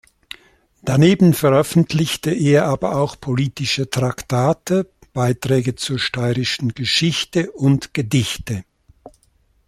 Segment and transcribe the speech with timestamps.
[0.81, 8.63] Daneben veröffentlichte er aber auch politische Traktate, Beiträge zur steirischen Geschichte und Gedichte.